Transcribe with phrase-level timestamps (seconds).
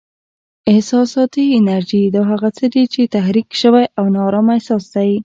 [0.71, 5.11] احساساتي انرژي: دا هغه وخت دی چې تحریک شوی او نا ارامه احساس دی.